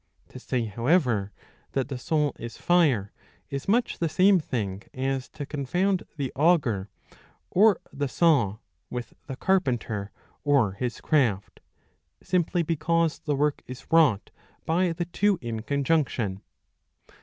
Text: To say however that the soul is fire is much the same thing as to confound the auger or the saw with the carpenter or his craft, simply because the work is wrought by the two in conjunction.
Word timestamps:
To 0.29 0.39
say 0.39 0.65
however 0.65 1.31
that 1.73 1.89
the 1.89 1.97
soul 1.99 2.33
is 2.39 2.57
fire 2.57 3.11
is 3.51 3.67
much 3.67 3.99
the 3.99 4.09
same 4.09 4.39
thing 4.39 4.81
as 4.95 5.29
to 5.29 5.45
confound 5.45 6.01
the 6.17 6.33
auger 6.35 6.89
or 7.51 7.79
the 7.93 8.07
saw 8.07 8.57
with 8.89 9.13
the 9.27 9.35
carpenter 9.35 10.09
or 10.43 10.71
his 10.71 11.01
craft, 11.01 11.59
simply 12.23 12.63
because 12.63 13.19
the 13.19 13.35
work 13.35 13.61
is 13.67 13.85
wrought 13.91 14.31
by 14.65 14.91
the 14.91 15.05
two 15.05 15.37
in 15.39 15.61
conjunction. 15.61 16.41